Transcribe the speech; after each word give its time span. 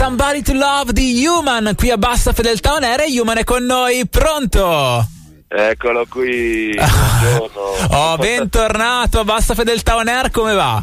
Somebody 0.00 0.40
to 0.40 0.54
Love 0.54 0.94
di 0.94 1.26
Human 1.26 1.74
qui 1.76 1.90
a 1.90 1.98
bassa 1.98 2.32
fedeltà 2.32 2.72
on 2.72 2.84
air 2.84 3.00
e 3.00 3.20
Human 3.20 3.36
è 3.36 3.44
con 3.44 3.62
noi, 3.62 4.06
pronto? 4.08 5.06
Eccolo 5.46 6.06
qui, 6.08 6.74
buongiorno. 6.74 7.60
oh, 7.94 8.16
bentornato 8.16 9.20
a 9.20 9.24
bassa 9.24 9.54
fedeltà 9.54 9.96
on 9.96 10.08
air, 10.08 10.30
come 10.30 10.54
va? 10.54 10.82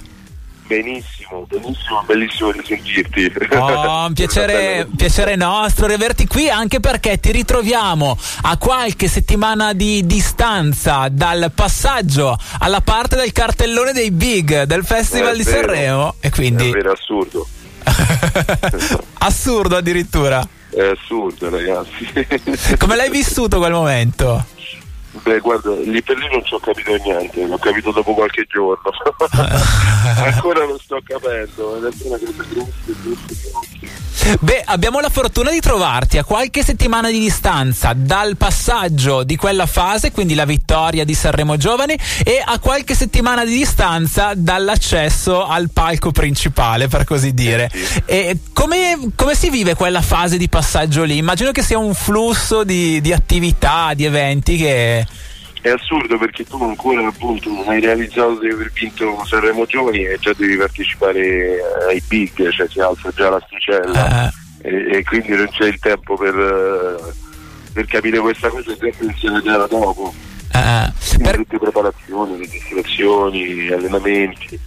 Benissimo, 0.67 1.47
benissimo, 1.49 2.03
bellissimo 2.05 2.51
di 2.51 2.61
sentirti. 2.63 3.33
Oh, 3.53 4.05
un 4.05 4.13
piacere, 4.13 4.87
piacere 4.95 5.35
nostro 5.35 5.87
riaverti 5.87 6.27
qui 6.27 6.47
anche 6.47 6.79
perché 6.79 7.19
ti 7.19 7.31
ritroviamo 7.31 8.15
a 8.43 8.57
qualche 8.57 9.07
settimana 9.07 9.73
di 9.73 10.05
distanza 10.05 11.07
dal 11.09 11.51
passaggio 11.55 12.37
alla 12.59 12.81
parte 12.81 13.15
del 13.15 13.31
cartellone 13.31 13.93
dei 13.93 14.11
big 14.11 14.65
del 14.65 14.85
Festival 14.85 15.33
È 15.33 15.37
di 15.37 15.43
vero, 15.43 15.57
Sanremo 15.59 16.13
e 16.19 16.29
quindi 16.29 16.69
È 16.69 16.71
vero, 16.71 16.91
assurdo. 16.91 17.47
assurdo 19.27 19.77
addirittura. 19.77 20.47
È 20.69 20.81
assurdo, 20.81 21.49
ragazzi. 21.49 22.75
Come 22.77 22.95
l'hai 22.95 23.09
vissuto 23.09 23.57
quel 23.59 23.71
momento? 23.71 24.45
Beh, 25.23 25.39
guarda, 25.39 25.73
lì 25.75 26.01
per 26.01 26.17
lì 26.17 26.27
non 26.29 26.43
ci 26.43 26.53
ho 26.53 26.59
capito 26.59 26.95
niente, 26.95 27.45
l'ho 27.45 27.57
capito 27.57 27.91
dopo 27.91 28.13
qualche 28.13 28.45
giorno. 28.47 28.83
Ancora 30.23 30.65
non 30.65 30.77
sto 30.79 30.99
capendo, 31.03 31.75
è 31.75 31.79
una 31.79 32.17
cosa 32.17 32.43
grossa, 32.49 32.71
grossa. 33.01 34.06
Beh, 34.41 34.61
abbiamo 34.65 34.99
la 34.99 35.09
fortuna 35.09 35.51
di 35.51 35.61
trovarti 35.61 36.17
a 36.17 36.25
qualche 36.25 36.61
settimana 36.61 37.09
di 37.09 37.17
distanza 37.17 37.93
dal 37.95 38.35
passaggio 38.35 39.23
di 39.23 39.37
quella 39.37 39.65
fase, 39.65 40.11
quindi 40.11 40.33
la 40.33 40.43
vittoria 40.43 41.05
di 41.05 41.13
Sanremo 41.13 41.55
Giovani, 41.55 41.97
e 42.25 42.41
a 42.43 42.59
qualche 42.59 42.93
settimana 42.93 43.45
di 43.45 43.55
distanza 43.55 44.33
dall'accesso 44.35 45.45
al 45.45 45.69
palco 45.71 46.11
principale, 46.11 46.89
per 46.89 47.05
così 47.05 47.33
dire. 47.33 47.71
E 48.05 48.39
come, 48.51 49.11
come 49.15 49.33
si 49.33 49.49
vive 49.49 49.75
quella 49.75 50.01
fase 50.01 50.37
di 50.37 50.49
passaggio 50.49 51.03
lì? 51.03 51.15
Immagino 51.15 51.51
che 51.51 51.63
sia 51.63 51.77
un 51.77 51.93
flusso 51.93 52.65
di, 52.65 52.99
di 52.99 53.13
attività, 53.13 53.93
di 53.93 54.03
eventi 54.03 54.57
che. 54.57 55.07
È 55.67 55.71
assurdo 55.71 56.17
perché 56.17 56.45
tu 56.45 56.55
ancora 56.63 57.05
appunto 57.05 57.49
non 57.49 57.67
hai 57.67 57.81
realizzato 57.81 58.39
di 58.39 58.47
aver 58.49 58.71
vinto 58.71 59.21
Sanremo 59.25 59.65
Giovani 59.65 60.05
e 60.05 60.17
già 60.17 60.31
devi 60.37 60.55
partecipare 60.55 61.59
ai 61.89 62.01
big, 62.07 62.49
cioè 62.51 62.67
si 62.69 62.79
alza 62.79 63.11
già 63.13 63.29
l'asticella 63.29 64.31
eh, 64.61 64.69
e, 64.69 64.97
e 64.97 65.03
quindi 65.03 65.35
non 65.35 65.49
c'è 65.49 65.65
il 65.65 65.77
tempo 65.79 66.15
per, 66.15 66.33
eh, 66.33 67.13
per 67.73 67.85
capire 67.85 68.19
questa 68.19 68.47
cosa 68.47 68.71
e 68.71 68.77
sempre 68.79 69.07
insieme 69.07 69.41
già 69.41 69.57
dopo. 69.67 70.13
eh, 70.53 70.91
Quindi 71.09 71.23
per- 71.23 71.35
tutte 71.35 71.57
preparazioni, 71.59 72.37
registrazioni, 72.37 73.67
allenamenti. 73.69 74.59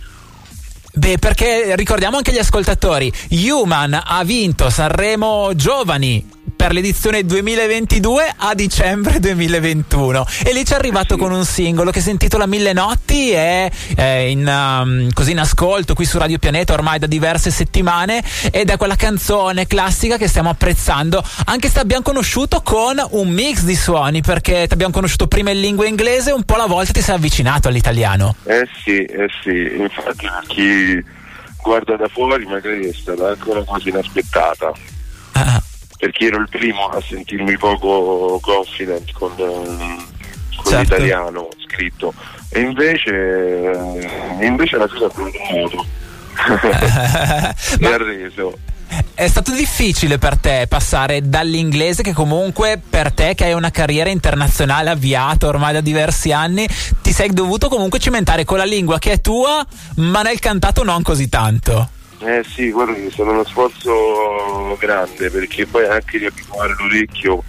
Beh, 0.92 1.16
perché 1.18 1.76
ricordiamo 1.76 2.18
anche 2.18 2.30
agli 2.30 2.38
ascoltatori, 2.38 3.10
Human 3.30 3.98
ha 4.04 4.22
vinto 4.24 4.68
Sanremo 4.68 5.54
Giovani 5.54 6.28
per 6.60 6.74
l'edizione 6.74 7.24
2022 7.24 8.34
a 8.36 8.54
dicembre 8.54 9.18
2021 9.18 10.26
e 10.44 10.52
lì 10.52 10.62
ci 10.66 10.74
è 10.74 10.76
arrivato 10.76 11.16
con 11.16 11.32
un 11.32 11.46
singolo 11.46 11.90
che 11.90 12.02
si 12.02 12.10
intitola 12.10 12.44
Mille 12.44 12.74
Notti 12.74 13.30
è 13.30 13.70
in, 13.96 14.46
um, 14.46 15.10
così 15.14 15.30
in 15.30 15.38
ascolto 15.38 15.94
qui 15.94 16.04
su 16.04 16.18
Radio 16.18 16.36
Pianeta 16.36 16.74
ormai 16.74 16.98
da 16.98 17.06
diverse 17.06 17.50
settimane 17.50 18.22
ed 18.52 18.68
è 18.68 18.76
quella 18.76 18.96
canzone 18.96 19.66
classica 19.66 20.18
che 20.18 20.28
stiamo 20.28 20.50
apprezzando 20.50 21.24
anche 21.46 21.70
se 21.70 21.78
abbiamo 21.80 22.02
conosciuto 22.02 22.60
con 22.60 23.02
un 23.12 23.28
mix 23.30 23.62
di 23.62 23.74
suoni 23.74 24.20
perché 24.20 24.66
ti 24.66 24.74
abbiamo 24.74 24.92
conosciuto 24.92 25.28
prima 25.28 25.52
in 25.52 25.60
lingua 25.60 25.86
inglese 25.86 26.30
un 26.30 26.42
po' 26.42 26.56
alla 26.56 26.66
volta 26.66 26.92
ti 26.92 27.00
sei 27.00 27.14
avvicinato 27.14 27.68
all'italiano 27.68 28.34
Eh 28.44 28.68
sì, 28.84 29.02
eh 29.02 29.30
sì, 29.42 29.76
infatti 29.78 30.28
chi 30.48 31.02
guarda 31.62 31.96
da 31.96 32.08
fuori 32.08 32.44
magari 32.44 32.86
è 32.86 32.92
stata 32.92 33.28
anche 33.28 33.48
una 33.48 33.64
inaspettata. 33.82 34.89
Perché 36.00 36.26
ero 36.26 36.38
il 36.40 36.48
primo 36.48 36.86
a 36.88 37.00
sentirmi 37.00 37.56
poco 37.58 38.40
confident 38.40 39.12
con, 39.12 39.34
con 39.36 40.72
Certo. 40.72 40.94
l'italiano 40.94 41.48
scritto 41.66 42.12
e 42.48 42.60
invece, 42.60 43.10
eh, 43.10 44.46
invece 44.46 44.76
la 44.76 44.88
cosa 44.88 45.04
ha 45.04 45.10
avuto 45.14 45.38
modo 45.52 45.86
mi 47.78 47.86
ha 47.86 47.96
reso 47.96 48.58
È 49.14 49.28
stato 49.28 49.52
difficile 49.52 50.18
per 50.18 50.36
te 50.38 50.66
passare 50.68 51.28
dall'inglese 51.28 52.02
che 52.02 52.12
comunque 52.12 52.80
per 52.88 53.12
te 53.12 53.34
che 53.34 53.44
hai 53.44 53.52
una 53.52 53.70
carriera 53.70 54.10
internazionale 54.10 54.90
avviata 54.90 55.46
ormai 55.46 55.72
da 55.74 55.80
diversi 55.80 56.32
anni 56.32 56.66
ti 57.02 57.12
sei 57.12 57.30
dovuto 57.30 57.68
comunque 57.68 57.98
cimentare 57.98 58.44
con 58.44 58.58
la 58.58 58.64
lingua 58.64 58.98
che 58.98 59.12
è 59.12 59.20
tua 59.20 59.64
ma 59.96 60.22
nel 60.22 60.40
cantato 60.40 60.82
non 60.82 61.02
così 61.02 61.28
tanto. 61.28 61.90
Eh 62.22 62.44
sì 62.44 62.70
guarda 62.70 62.92
che 62.94 63.10
stato 63.10 63.30
uno 63.30 63.44
sforzo 63.44 64.76
grande 64.78 65.30
perché 65.30 65.66
poi 65.66 65.86
anche 65.86 66.18
di 66.18 66.26
abituare 66.26 66.74
l'orecchio 66.78 67.42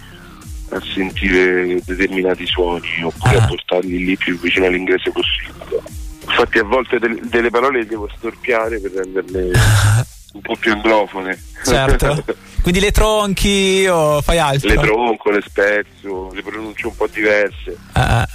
a 0.70 0.80
sentire 0.94 1.78
determinati 1.84 2.46
suoni 2.46 2.88
oppure 3.02 3.36
Ah. 3.36 3.42
a 3.42 3.46
portarli 3.46 4.04
lì 4.04 4.16
più 4.16 4.38
vicino 4.40 4.66
all'inglese 4.66 5.10
possibile 5.10 5.82
infatti 6.24 6.58
a 6.58 6.64
volte 6.64 6.98
del- 6.98 7.20
delle 7.28 7.50
parole 7.50 7.80
le 7.80 7.86
devo 7.86 8.08
storpiare 8.16 8.80
per 8.80 8.92
renderle 8.92 9.50
un 10.32 10.40
po' 10.40 10.56
più 10.56 10.72
anglofone 10.72 11.38
Certo. 11.64 12.24
Quindi 12.62 12.80
le 12.80 12.90
tronchi 12.92 13.86
o 13.88 14.20
fai 14.20 14.38
altro? 14.38 14.68
le 14.68 14.76
tronco, 14.76 15.30
le 15.30 15.42
spezzo, 15.46 16.30
le 16.32 16.42
pronuncio 16.42 16.88
un 16.88 16.96
po' 16.96 17.06
diverse. 17.08 17.76
Ah, 17.92 18.26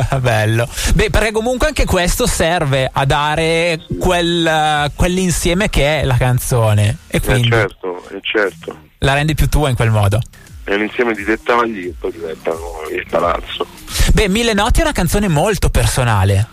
bello. 0.20 0.68
Beh, 0.94 1.10
perché 1.10 1.32
comunque 1.32 1.68
anche 1.68 1.84
questo 1.84 2.26
serve 2.26 2.88
a 2.92 3.04
dare 3.04 3.80
quel, 3.98 4.46
eh, 4.46 4.90
quell'insieme 4.94 5.68
che 5.68 6.00
è 6.00 6.04
la 6.04 6.16
canzone 6.16 6.98
e 7.06 7.16
Eh 7.16 7.20
quindi 7.20 7.48
certo, 7.50 8.08
eh 8.10 8.20
certo. 8.22 8.78
la 8.98 9.14
rendi 9.14 9.34
più 9.34 9.48
tua 9.48 9.68
in 9.68 9.76
quel 9.76 9.90
modo. 9.90 10.20
È 10.64 10.74
un 10.74 10.82
insieme 10.82 11.14
di 11.14 11.24
dettagli 11.24 11.84
che 11.84 11.94
poi 11.98 12.12
diventano 12.12 12.82
il 12.90 13.06
palazzo. 13.08 13.66
Beh, 14.12 14.28
Mille 14.28 14.54
Notti 14.54 14.80
è 14.80 14.82
una 14.82 14.92
canzone 14.92 15.28
molto 15.28 15.68
personale. 15.68 16.48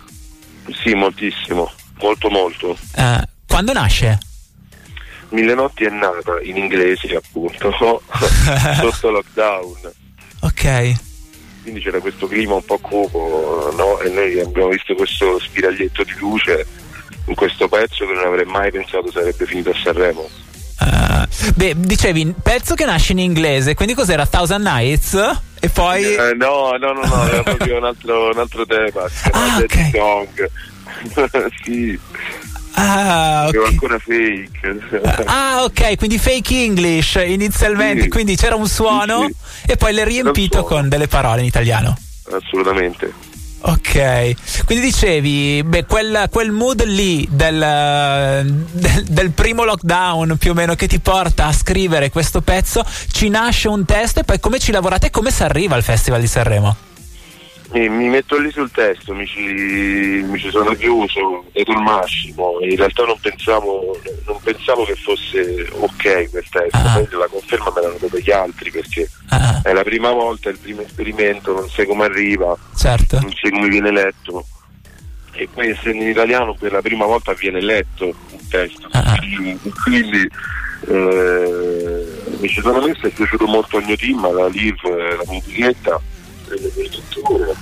Sì, 0.82 0.94
moltissimo, 0.94 1.70
molto 2.00 2.28
molto. 2.28 2.76
Eh, 2.94 3.20
quando 3.46 3.72
nasce? 3.72 4.18
Mille 5.30 5.54
notti 5.54 5.84
è 5.84 5.88
nata 5.90 6.38
in 6.42 6.58
inglese 6.58 7.16
appunto, 7.16 7.72
sotto 8.80 9.10
lockdown. 9.10 9.92
Ok. 10.40 10.94
Quindi 11.62 11.80
c'era 11.80 12.00
questo 12.00 12.26
clima 12.26 12.54
un 12.54 12.64
po' 12.64 12.78
cupo, 12.78 13.72
no? 13.76 14.00
E 14.00 14.08
noi 14.08 14.40
abbiamo 14.40 14.68
visto 14.68 14.94
questo 14.94 15.38
spiraglietto 15.38 16.02
di 16.02 16.14
luce 16.18 16.66
in 17.26 17.34
questo 17.34 17.68
pezzo 17.68 18.04
che 18.06 18.12
non 18.12 18.26
avrei 18.26 18.44
mai 18.44 18.70
pensato 18.70 19.10
sarebbe 19.10 19.46
finito 19.46 19.70
a 19.70 19.74
Sanremo. 19.74 20.28
Ah, 20.78 21.28
beh, 21.54 21.74
dicevi, 21.76 22.34
pezzo 22.42 22.74
che 22.74 22.84
nasce 22.84 23.12
in 23.12 23.20
inglese, 23.20 23.74
quindi 23.74 23.94
cos'era 23.94 24.26
Thousand 24.26 24.64
Nights? 24.64 25.14
E 25.60 25.68
poi... 25.68 26.02
Eh, 26.02 26.34
no, 26.34 26.76
no, 26.76 26.92
no, 26.92 27.04
no, 27.04 27.28
era 27.28 27.42
proprio 27.44 27.76
un 27.76 27.84
altro, 27.84 28.30
un 28.30 28.38
altro 28.38 28.66
tema. 28.66 29.04
Ah, 29.30 29.58
Dead 29.64 29.70
ok. 29.70 29.90
Song. 29.94 30.50
sì, 31.62 31.98
Ah, 32.74 33.46
ero 33.48 33.62
ok. 33.62 33.68
ancora 33.68 33.98
fake. 33.98 35.22
Ah, 35.26 35.64
ok, 35.64 35.96
quindi 35.96 36.18
fake 36.18 36.54
English 36.64 37.20
inizialmente, 37.24 38.02
Sì. 38.04 38.08
quindi 38.08 38.36
c'era 38.36 38.54
un 38.54 38.66
suono 38.68 39.26
Sì, 39.26 39.70
e 39.72 39.76
poi 39.76 39.92
l'hai 39.92 40.04
riempito 40.04 40.64
con 40.64 40.88
delle 40.88 41.08
parole 41.08 41.40
in 41.40 41.46
italiano. 41.46 41.96
Assolutamente. 42.32 43.30
Ok, 43.64 44.64
quindi 44.64 44.86
dicevi, 44.86 45.62
beh, 45.62 45.84
quel, 45.84 46.26
quel 46.32 46.50
mood 46.50 46.82
lì 46.84 47.24
del, 47.30 48.64
del- 48.72 49.04
del 49.06 49.30
primo 49.30 49.62
lockdown 49.62 50.36
più 50.36 50.50
o 50.50 50.54
meno 50.54 50.74
che 50.74 50.88
ti 50.88 50.98
porta 50.98 51.46
a 51.46 51.52
scrivere 51.52 52.10
questo 52.10 52.40
pezzo, 52.40 52.84
ci 53.12 53.28
nasce 53.28 53.68
un 53.68 53.84
testo 53.84 54.18
e 54.18 54.24
poi 54.24 54.40
come 54.40 54.58
ci 54.58 54.72
lavorate 54.72 55.06
e 55.06 55.10
come 55.10 55.30
si 55.30 55.44
arriva 55.44 55.76
al 55.76 55.84
Festival 55.84 56.20
di 56.20 56.26
Sanremo? 56.26 56.76
E 57.74 57.88
mi 57.88 58.08
metto 58.08 58.36
lì 58.38 58.50
sul 58.50 58.70
testo, 58.70 59.14
mi 59.14 59.26
ci, 59.26 59.40
mi 59.40 60.38
ci 60.38 60.50
sono 60.50 60.72
chiuso, 60.74 61.44
dato 61.52 61.70
il 61.72 61.78
massimo. 61.80 62.58
In 62.60 62.76
realtà 62.76 63.04
non 63.04 63.18
pensavo, 63.18 63.98
non 64.26 64.38
pensavo 64.42 64.84
che 64.84 64.94
fosse 64.94 65.66
ok 65.70 66.30
quel 66.30 66.44
testo, 66.50 66.76
Ah. 66.76 66.92
poi 66.94 67.18
la 67.18 67.28
conferma 67.28 67.72
me 67.74 67.80
l'hanno 67.80 67.96
dato 67.98 68.18
gli 68.18 68.30
altri 68.30 68.70
perché 68.70 69.08
Ah, 69.30 69.62
è 69.62 69.72
la 69.72 69.82
prima 69.84 70.10
volta, 70.10 70.50
è 70.50 70.52
il 70.52 70.58
primo 70.58 70.82
esperimento, 70.82 71.54
non 71.54 71.68
sai 71.70 71.86
come 71.86 72.04
arriva, 72.04 72.54
certo. 72.76 73.18
non 73.20 73.32
sai 73.40 73.50
come 73.50 73.68
viene 73.68 73.90
letto. 73.90 74.44
E 75.32 75.48
poi 75.50 75.70
essendo 75.70 76.02
in 76.02 76.10
italiano 76.10 76.54
per 76.54 76.72
la 76.72 76.82
prima 76.82 77.06
volta 77.06 77.32
viene 77.32 77.62
letto 77.62 78.04
un 78.04 78.48
testo. 78.50 78.86
Ah. 78.90 79.16
Quindi 79.82 80.28
eh, 80.88 82.06
mi 82.38 82.48
ci 82.48 82.60
sono 82.60 82.80
messo, 82.86 83.06
è 83.06 83.10
piaciuto 83.10 83.46
molto 83.46 83.78
al 83.78 83.84
mio 83.84 83.96
team, 83.96 84.30
la 84.34 84.48
Liv, 84.48 84.76
eh, 84.84 85.16
la 85.16 85.24
e 85.24 85.76
le 86.60 86.68
partiture. 86.68 87.54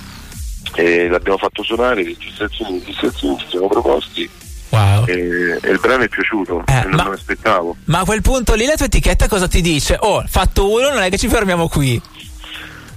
E 0.75 1.09
l'abbiamo 1.09 1.39
fatto 1.39 1.63
suonare, 1.63 2.05
registrazioni, 2.05 2.79
registrazioni, 2.79 3.39
ci 3.41 3.47
siamo 3.51 3.69
proposti 3.69 4.29
Wow. 4.71 5.05
e, 5.09 5.59
e 5.61 5.69
il 5.71 5.79
brano 5.81 6.05
è 6.05 6.09
piaciuto, 6.09 6.63
Eh, 6.69 6.83
non 6.85 6.91
ma- 6.95 7.03
me 7.03 7.09
lo 7.11 7.15
aspettavo. 7.17 7.77
Ma 7.87 7.99
a 8.01 8.05
quel 8.05 8.23
punto 8.23 8.55
lì 8.55 8.67
la 8.67 8.77
tua 8.77 8.87
etichetta 8.87 9.27
cosa 9.27 9.49
ti 9.49 9.61
dice? 9.61 9.97
Oh, 9.99 10.23
fatto 10.29 10.71
uno, 10.71 10.91
non 10.91 11.03
è 11.03 11.11
che 11.11 11.19
ci 11.19 11.27
fermiamo 11.27 11.69
qui. 11.69 12.01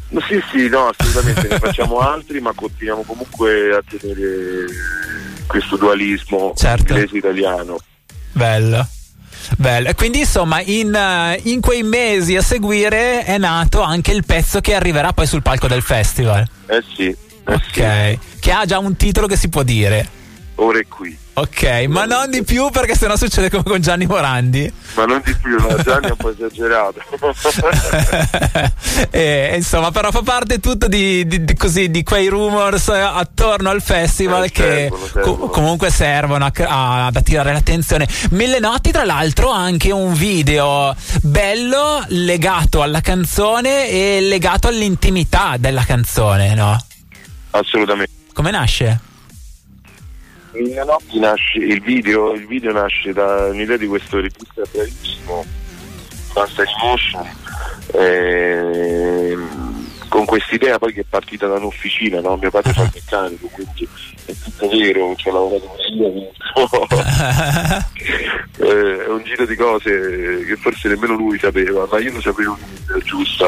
No, 0.09 0.21
sì, 0.27 0.39
sì, 0.51 0.69
no, 0.69 0.89
assolutamente, 0.95 1.47
ne 1.47 1.57
facciamo 1.57 1.97
altri, 1.97 2.39
ma 2.41 2.51
continuiamo 2.53 3.01
comunque 3.01 3.73
a 3.75 3.81
tenere 3.89 4.65
questo 5.47 5.75
dualismo 5.75 6.53
Certo. 6.55 6.93
inglese-italiano. 6.93 7.77
Bello. 8.33 8.87
Bello. 9.57 9.89
E 9.89 9.95
quindi 9.95 10.19
insomma 10.19 10.61
in, 10.61 10.93
eh, 10.93 11.39
in, 11.43 11.61
quei 11.61 11.83
mesi 11.83 12.35
a 12.35 12.41
seguire 12.41 13.23
è 13.23 13.37
nato 13.37 13.81
anche 13.81 14.11
il 14.11 14.23
pezzo 14.25 14.61
che 14.61 14.73
arriverà 14.73 15.13
poi 15.13 15.25
sul 15.25 15.41
palco 15.41 15.67
del 15.67 15.81
festival. 15.81 16.47
Eh 16.67 16.83
sì. 16.95 17.05
Eh 17.05 17.53
ok. 17.53 17.63
Sì. 17.71 18.19
Che 18.39 18.51
ha 18.51 18.65
già 18.65 18.79
un 18.79 18.95
titolo 18.95 19.27
che 19.27 19.35
si 19.35 19.49
può 19.49 19.63
dire. 19.63 20.07
Ora 20.55 20.79
è 20.79 20.85
qui. 20.87 21.17
Ok, 21.35 21.85
ma 21.87 22.05
non 22.05 22.29
di 22.29 22.43
più 22.43 22.69
perché 22.69 22.95
sennò 22.95 23.15
succede 23.15 23.49
come 23.49 23.63
con 23.63 23.81
Gianni 23.81 24.05
Morandi. 24.05 24.71
Ma 24.95 25.05
non 25.05 25.21
di 25.23 25.35
più, 25.35 25.59
no, 25.59 25.75
Gianni 25.81 26.07
è 26.07 26.11
un 26.11 26.17
po' 26.17 26.29
esagerato. 26.29 27.01
e, 29.09 29.53
insomma, 29.55 29.91
però 29.91 30.11
fa 30.11 30.21
parte 30.21 30.59
tutto 30.59 30.87
di, 30.87 31.25
di, 31.25 31.43
di, 31.43 31.55
così, 31.55 31.89
di 31.89 32.03
quei 32.03 32.27
rumors 32.27 32.89
attorno 32.89 33.69
al 33.69 33.81
festival 33.81 34.43
eh, 34.43 34.51
che 34.51 34.63
servono, 34.63 35.05
servono. 35.05 35.37
Co- 35.37 35.47
comunque 35.47 35.89
servono 35.89 36.45
a, 36.45 36.51
a, 36.65 37.05
ad 37.07 37.15
attirare 37.15 37.53
l'attenzione. 37.53 38.07
Mille 38.31 38.59
notti, 38.59 38.91
tra 38.91 39.03
l'altro, 39.03 39.49
anche 39.49 39.91
un 39.91 40.13
video 40.13 40.95
bello 41.21 42.03
legato 42.09 42.83
alla 42.83 43.01
canzone 43.01 43.89
e 43.89 44.19
legato 44.21 44.67
all'intimità 44.67 45.55
della 45.57 45.83
canzone, 45.83 46.53
no? 46.53 46.77
Assolutamente. 47.51 48.11
Come 48.33 48.51
nasce? 48.51 49.11
Notti 50.85 51.19
nasce, 51.19 51.57
il 51.57 51.81
video, 51.81 52.33
il 52.33 52.45
video 52.45 52.71
nasce 52.71 53.11
da 53.11 53.47
un'idea 53.47 53.75
di 53.75 53.87
questo 53.87 54.19
regista 54.19 54.61
bravissimo, 54.71 55.43
Master 56.35 56.67
Emotion, 56.79 57.27
eh, 57.93 59.35
con 60.09 60.25
quest'idea 60.25 60.77
poi 60.77 60.93
che 60.93 61.01
è 61.01 61.05
partita 61.09 61.47
da 61.47 61.55
un'officina, 61.55 62.21
no? 62.21 62.37
mio 62.37 62.51
padre 62.51 62.73
fa 62.73 62.83
il 62.83 62.91
meccanico, 62.93 63.47
quindi 63.47 63.87
è 64.25 64.33
tutto 64.43 64.69
vero, 64.69 65.15
ci 65.15 65.29
ho 65.29 65.33
lavorato 65.33 65.75
io, 65.91 66.29
eh, 68.57 69.05
è 69.05 69.09
un 69.09 69.23
giro 69.23 69.47
di 69.47 69.55
cose 69.55 70.45
che 70.45 70.55
forse 70.57 70.89
nemmeno 70.89 71.15
lui 71.15 71.39
sapeva, 71.39 71.87
ma 71.89 71.99
io 71.99 72.13
lo 72.13 72.21
sapevo 72.21 72.55
giusta. 73.03 73.47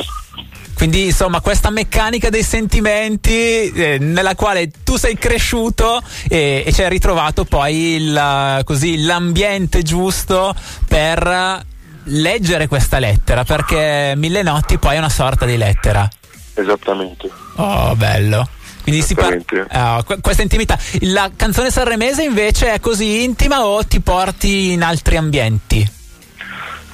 Quindi 0.75 1.05
insomma 1.05 1.39
questa 1.39 1.69
meccanica 1.69 2.29
dei 2.29 2.43
sentimenti 2.43 3.71
eh, 3.71 3.97
nella 3.97 4.35
quale 4.35 4.69
tu 4.83 4.97
sei 4.97 5.17
cresciuto 5.17 6.01
e, 6.27 6.63
e 6.65 6.73
ci 6.73 6.83
hai 6.83 6.89
ritrovato 6.89 7.45
poi 7.45 7.95
il, 7.95 8.61
così, 8.65 9.03
l'ambiente 9.03 9.81
giusto 9.83 10.53
per 10.87 11.63
leggere 12.07 12.67
questa 12.67 12.99
lettera 12.99 13.43
perché 13.43 14.13
Mille 14.15 14.43
Notti 14.43 14.77
poi 14.77 14.95
è 14.95 14.97
una 14.97 15.09
sorta 15.09 15.45
di 15.45 15.57
lettera. 15.57 16.07
Esattamente. 16.53 17.29
Oh, 17.55 17.95
bello. 17.95 18.47
Quindi 18.83 19.01
si 19.01 19.15
parla 19.15 19.97
uh, 19.97 20.19
questa 20.21 20.43
intimità. 20.43 20.77
La 21.01 21.31
canzone 21.35 21.71
sanremese 21.71 22.23
invece 22.23 22.71
è 22.71 22.79
così 22.79 23.23
intima 23.23 23.65
o 23.65 23.83
ti 23.83 23.99
porti 23.99 24.73
in 24.73 24.83
altri 24.83 25.17
ambienti? 25.17 25.89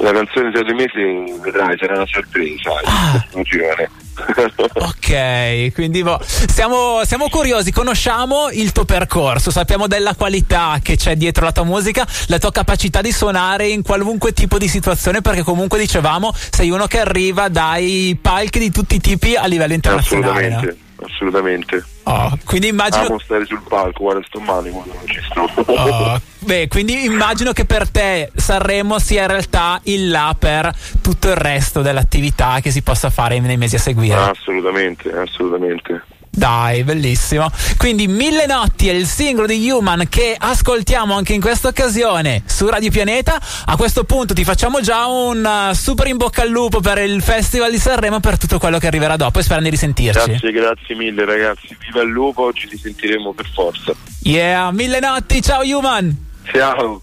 La 0.01 0.11
canzone 0.11 0.49
di 0.49 0.57
sei 0.57 0.73
mesi 0.73 1.39
vedrai 1.41 1.77
sarà 1.77 1.95
una 1.95 2.05
sorpresa 2.07 2.71
ah. 2.85 3.25
ok 4.73 5.71
quindi 5.73 6.03
boh, 6.03 6.19
siamo, 6.21 7.01
siamo, 7.05 7.29
curiosi 7.29 7.71
conosciamo 7.71 8.49
il 8.51 8.71
tuo 8.71 8.85
percorso 8.85 9.51
sappiamo 9.51 9.87
della 9.87 10.15
qualità 10.15 10.79
che 10.81 10.95
c'è 10.95 11.15
dietro 11.15 11.45
la 11.45 11.51
tua 11.51 11.63
musica 11.63 12.05
la 12.27 12.39
tua 12.39 12.51
capacità 12.51 13.01
di 13.01 13.11
suonare 13.11 13.67
in 13.67 13.83
qualunque 13.83 14.33
tipo 14.33 14.57
di 14.57 14.67
situazione 14.67 15.21
perché 15.21 15.43
comunque 15.43 15.79
dicevamo 15.79 16.33
sei 16.33 16.69
uno 16.69 16.87
che 16.87 16.99
arriva 16.99 17.47
dai 17.47 18.17
palchi 18.19 18.59
di 18.59 18.71
tutti 18.71 18.95
i 18.95 18.99
tipi 18.99 19.35
a 19.35 19.45
livello 19.45 19.73
internazionale 19.73 20.47
assolutamente 20.47 20.77
assolutamente 21.03 21.85
Oh, 22.03 22.37
quindi 22.45 22.67
immagino. 22.67 23.05
Amo 23.05 23.19
stare 23.19 23.45
sul 23.45 23.61
palco, 23.67 24.03
guarda, 24.03 24.23
sto 24.25 24.39
male 24.39 24.69
quando 24.69 24.93
non 24.93 25.07
ci 25.07 25.21
sto. 25.23 25.49
Oh, 25.71 26.19
beh, 26.39 26.67
quindi 26.67 27.05
immagino 27.05 27.51
che 27.51 27.65
per 27.65 27.89
te 27.89 28.31
Sanremo 28.35 28.99
sia 28.99 29.21
in 29.21 29.27
realtà 29.27 29.79
il 29.83 30.09
là 30.09 30.35
per 30.37 30.73
tutto 31.01 31.29
il 31.29 31.35
resto 31.35 31.81
dell'attività 31.81 32.59
che 32.59 32.71
si 32.71 32.81
possa 32.81 33.09
fare 33.09 33.39
nei 33.39 33.57
mesi 33.57 33.75
a 33.75 33.79
seguire. 33.79 34.19
Assolutamente, 34.19 35.11
assolutamente. 35.11 36.03
Dai, 36.33 36.85
bellissimo. 36.85 37.51
Quindi 37.77 38.07
Mille 38.07 38.45
Notti 38.45 38.87
è 38.87 38.93
il 38.93 39.05
singolo 39.05 39.47
di 39.47 39.69
Human 39.69 40.07
che 40.07 40.33
ascoltiamo 40.37 41.13
anche 41.13 41.33
in 41.33 41.41
questa 41.41 41.67
occasione 41.67 42.43
su 42.45 42.69
Radio 42.69 42.89
Pianeta. 42.89 43.37
A 43.65 43.75
questo 43.75 44.05
punto 44.05 44.33
ti 44.33 44.45
facciamo 44.45 44.79
già 44.79 45.07
un 45.07 45.43
uh, 45.43 45.73
super 45.73 46.07
in 46.07 46.15
bocca 46.15 46.43
al 46.43 46.49
lupo 46.49 46.79
per 46.79 46.99
il 46.99 47.21
Festival 47.21 47.69
di 47.69 47.77
Sanremo 47.77 48.21
per 48.21 48.37
tutto 48.37 48.59
quello 48.59 48.79
che 48.79 48.87
arriverà 48.87 49.17
dopo 49.17 49.39
e 49.39 49.43
sperando 49.43 49.65
di 49.65 49.75
risentirci. 49.75 50.25
Grazie, 50.25 50.51
grazie 50.51 50.95
mille 50.95 51.25
ragazzi. 51.25 51.75
Viva 51.85 52.01
il 52.01 52.09
lupo, 52.09 52.53
ci 52.53 52.69
risentiremo 52.69 53.33
per 53.33 53.49
forza. 53.53 53.93
Yeah, 54.23 54.71
Mille 54.71 55.01
Notti, 55.01 55.41
ciao 55.41 55.63
Human. 55.63 56.29
Ciao. 56.49 57.01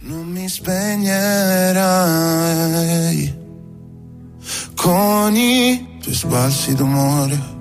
Non 0.00 0.26
mi 0.26 0.46
spegnerai 0.46 1.86
con 4.76 5.34
i 5.34 6.00
tuoi 6.00 6.14
sbalzi 6.14 6.74
d'umore 6.74 7.56